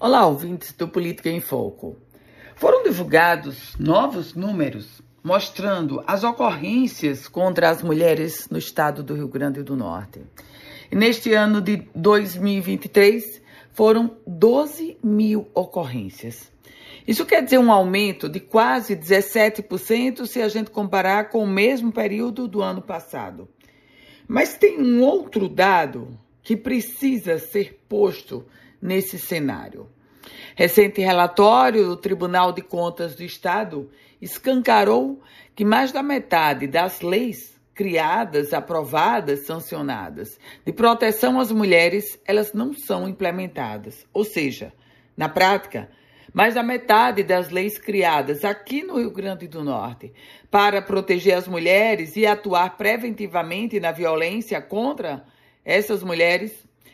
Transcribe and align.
Olá, 0.00 0.26
ouvintes 0.26 0.72
do 0.72 0.88
Política 0.88 1.30
em 1.30 1.40
Foco. 1.40 1.96
Foram 2.56 2.82
divulgados 2.82 3.76
novos 3.78 4.34
números 4.34 5.00
mostrando 5.22 6.02
as 6.04 6.24
ocorrências 6.24 7.28
contra 7.28 7.70
as 7.70 7.80
mulheres 7.80 8.48
no 8.50 8.58
estado 8.58 9.04
do 9.04 9.14
Rio 9.14 9.28
Grande 9.28 9.62
do 9.62 9.76
Norte. 9.76 10.20
E 10.90 10.96
neste 10.96 11.32
ano 11.32 11.60
de 11.60 11.76
2023, 11.94 13.40
foram 13.70 14.16
12 14.26 14.98
mil 15.00 15.48
ocorrências. 15.54 16.50
Isso 17.06 17.24
quer 17.24 17.44
dizer 17.44 17.58
um 17.58 17.70
aumento 17.70 18.28
de 18.28 18.40
quase 18.40 18.96
17% 18.96 20.26
se 20.26 20.42
a 20.42 20.48
gente 20.48 20.72
comparar 20.72 21.30
com 21.30 21.44
o 21.44 21.46
mesmo 21.46 21.92
período 21.92 22.48
do 22.48 22.60
ano 22.60 22.82
passado. 22.82 23.48
Mas 24.26 24.56
tem 24.56 24.80
um 24.80 25.02
outro 25.02 25.48
dado 25.48 26.18
que 26.42 26.56
precisa 26.56 27.38
ser 27.38 27.80
posto 27.88 28.44
nesse 28.84 29.18
cenário. 29.18 29.88
Recente 30.54 31.00
relatório 31.00 31.86
do 31.86 31.96
Tribunal 31.96 32.52
de 32.52 32.60
Contas 32.60 33.16
do 33.16 33.24
Estado 33.24 33.90
escancarou 34.20 35.22
que 35.56 35.64
mais 35.64 35.90
da 35.90 36.02
metade 36.02 36.66
das 36.66 37.00
leis 37.00 37.58
criadas, 37.74 38.52
aprovadas, 38.52 39.46
sancionadas 39.46 40.38
de 40.64 40.72
proteção 40.72 41.40
às 41.40 41.50
mulheres, 41.50 42.20
elas 42.26 42.52
não 42.52 42.74
são 42.74 43.08
implementadas. 43.08 44.06
Ou 44.12 44.22
seja, 44.22 44.72
na 45.16 45.30
prática, 45.30 45.88
mais 46.32 46.54
da 46.54 46.62
metade 46.62 47.22
das 47.22 47.48
leis 47.48 47.78
criadas 47.78 48.44
aqui 48.44 48.82
no 48.82 48.98
Rio 48.98 49.10
Grande 49.10 49.48
do 49.48 49.64
Norte 49.64 50.12
para 50.50 50.82
proteger 50.82 51.34
as 51.34 51.48
mulheres 51.48 52.16
e 52.16 52.26
atuar 52.26 52.76
preventivamente 52.76 53.80
na 53.80 53.92
violência 53.92 54.60
contra 54.60 55.24
essas 55.64 56.02
mulheres, 56.02 56.52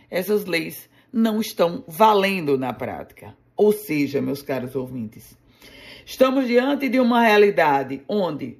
essas 0.08 0.44
leis 0.44 0.88
não 1.12 1.40
estão 1.40 1.84
valendo 1.86 2.56
na 2.58 2.72
prática. 2.72 3.36
Ou 3.56 3.72
seja, 3.72 4.22
meus 4.22 4.42
caros 4.42 4.74
ouvintes, 4.74 5.36
estamos 6.06 6.46
diante 6.46 6.88
de 6.88 6.98
uma 6.98 7.22
realidade 7.22 8.02
onde 8.08 8.58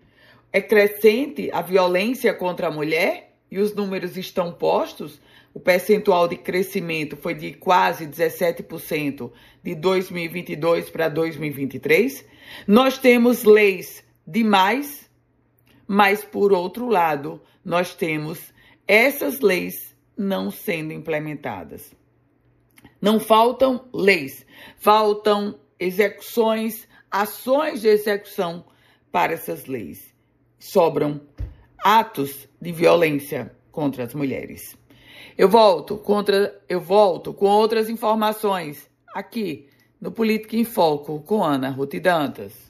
é 0.53 0.61
crescente 0.61 1.51
a 1.53 1.63
violência 1.63 2.35
contra 2.35 2.69
a 2.69 2.71
mulher 2.71 3.35
e 3.51 3.59
os 3.59 3.75
números 3.75 4.17
estão 4.17 4.53
postos. 4.53 5.21
O 5.53 5.59
percentual 5.59 6.29
de 6.29 6.37
crescimento 6.37 7.17
foi 7.17 7.35
de 7.35 7.53
quase 7.55 8.07
17% 8.07 9.31
de 9.63 9.75
2022 9.75 10.91
para 10.91 11.09
2023. 11.09 12.25
Nós 12.67 12.99
temos 12.99 13.43
leis 13.45 14.05
demais, 14.27 15.11
mas 15.87 16.25
por 16.25 16.53
outro 16.53 16.87
lado, 16.89 17.41
nós 17.65 17.95
temos 17.95 18.53
essas 18.87 19.41
leis 19.41 19.97
não 20.17 20.51
sendo 20.51 20.93
implementadas. 20.93 21.93
Não 23.01 23.19
faltam 23.19 23.89
leis, 23.93 24.45
faltam 24.77 25.59
execuções, 25.79 26.87
ações 27.11 27.81
de 27.81 27.89
execução 27.89 28.65
para 29.11 29.33
essas 29.33 29.67
leis. 29.67 30.15
Sobram 30.59 31.21
atos 31.83 32.47
de 32.61 32.73
violência 32.73 33.55
contra 33.73 34.05
as 34.05 34.15
mulheres. 34.15 34.77
Eu 35.37 35.49
volto 35.49 35.97
contra, 35.97 36.61
eu 36.69 36.81
volto 36.81 37.33
com 37.33 37.47
outras 37.47 37.89
informações 37.89 38.91
aqui 39.15 39.69
no 40.01 40.13
Política 40.13 40.57
em 40.57 40.65
Foco 40.65 41.21
com 41.21 41.43
Ana 41.43 41.71
Ruth 41.71 41.95
Dantas. 42.01 42.70